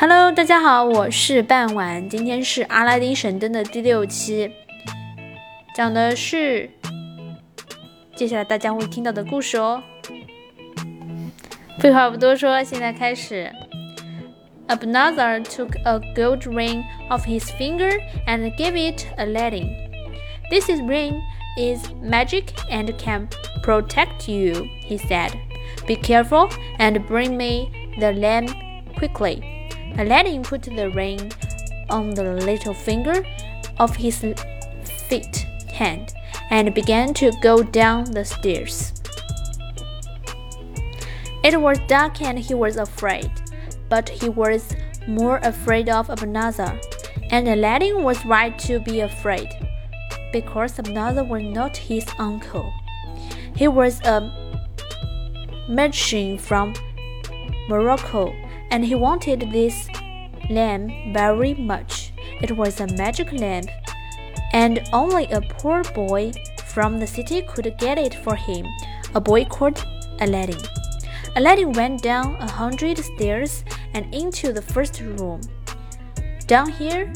[0.00, 4.50] Hello，大家好，我是半晚，今天是阿拉丁神灯的第六期，
[5.74, 6.70] 讲的是
[8.16, 9.82] 接下来大家会听到的故事哦。
[11.80, 13.52] 废话不多说，现在开始。
[14.68, 19.68] Abanazar took a gold ring off his finger and gave it a Aladdin.
[20.50, 21.20] This is ring
[21.58, 23.28] is magic and can
[23.62, 25.32] protect you, he said.
[25.86, 26.48] Be careful
[26.78, 28.50] and bring me the lamp
[28.96, 29.59] quickly.
[29.98, 31.32] Aladdin put the ring
[31.88, 33.24] on the little finger
[33.78, 34.24] of his
[35.08, 36.14] feet hand
[36.50, 38.92] and began to go down the stairs.
[41.42, 43.30] It was dark and he was afraid,
[43.88, 44.74] but he was
[45.08, 46.78] more afraid of Abanazar,
[47.30, 49.48] and Aladdin was right to be afraid,
[50.32, 52.70] because Abanazar was not his uncle.
[53.56, 54.20] He was a
[55.68, 56.74] magician from
[57.68, 58.34] Morocco,
[58.70, 59.88] and he wanted this
[60.48, 62.12] lamp very much.
[62.40, 63.68] It was a magic lamp,
[64.52, 66.32] and only a poor boy
[66.66, 68.66] from the city could get it for him,
[69.14, 69.84] a boy called
[70.20, 70.60] Aladdin.
[71.36, 75.40] Aladdin went down a hundred stairs and into the first room.
[76.46, 77.12] Down here,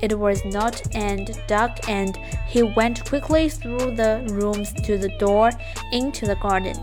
[0.00, 5.50] it was not and dark, and he went quickly through the rooms to the door
[5.92, 6.74] into the garden.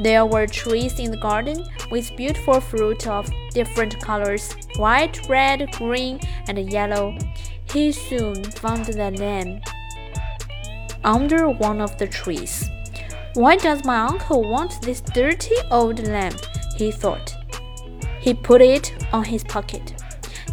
[0.00, 6.18] There were trees in the garden with beautiful fruit of different colors white, red, green,
[6.48, 7.14] and yellow.
[7.70, 9.62] He soon found the lamp
[11.04, 12.70] under one of the trees.
[13.34, 16.40] Why does my uncle want this dirty old lamp?
[16.78, 17.34] he thought.
[18.20, 19.94] He put it on his pocket.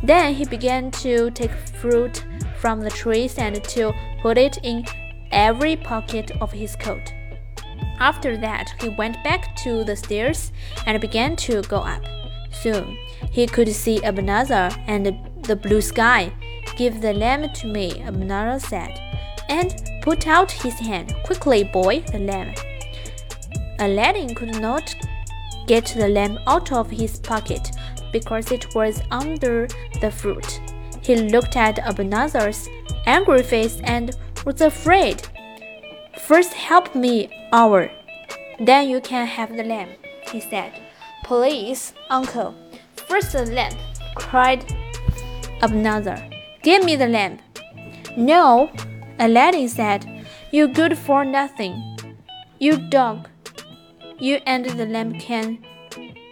[0.03, 2.25] Then he began to take fruit
[2.57, 4.85] from the trees and to put it in
[5.31, 7.13] every pocket of his coat.
[7.99, 10.51] After that, he went back to the stairs
[10.85, 12.03] and began to go up.
[12.51, 12.97] Soon,
[13.31, 16.31] he could see Abanazar and the blue sky.
[16.77, 18.99] Give the lamp to me, Abanazar said,
[19.49, 21.13] and put out his hand.
[21.25, 22.57] Quickly, boy, the lamp.
[23.79, 24.95] Aladdin could not
[25.67, 27.71] get the lamp out of his pocket
[28.11, 29.67] because it was under
[30.01, 30.61] the fruit.
[31.01, 32.67] He looked at Abanazar's
[33.05, 34.15] angry face and
[34.45, 35.27] was afraid.
[36.25, 37.89] First, help me, our.
[38.59, 39.91] Then you can have the lamp,
[40.31, 40.71] he said.
[41.23, 42.53] Please, uncle.
[42.95, 43.75] First the lamp,
[44.15, 44.65] cried
[45.61, 46.21] Abanazar.
[46.61, 47.41] Give me the lamp.
[48.17, 48.69] No,
[49.19, 50.25] Aladdin said.
[50.51, 51.97] You good for nothing.
[52.59, 53.29] You dog.
[54.17, 55.63] You and the lamp can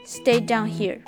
[0.03, 1.03] stay down here.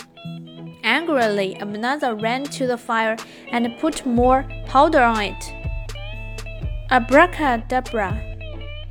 [0.83, 3.17] Angrily, Abanazar ran to the fire
[3.51, 5.53] and put more powder on it.
[6.91, 8.28] Abracadabra,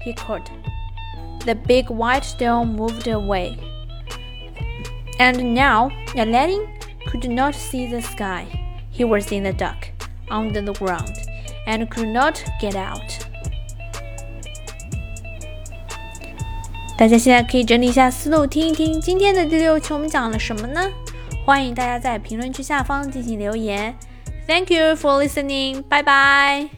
[0.07, 0.49] he called.
[1.45, 3.57] The big white stone moved away.
[5.19, 6.67] And now Aladdin
[7.07, 8.45] could not see the sky.
[8.91, 9.91] He was in the dark,
[10.29, 11.13] under the ground,
[11.67, 13.01] and could not get out.
[16.95, 20.89] 大家现在可以整理一下思路，听一听今天的第六期我们讲了什么呢？
[21.45, 23.95] 欢迎大家在评论区下方进行留言。
[24.47, 25.83] Thank you for listening.
[25.83, 26.76] Bye bye.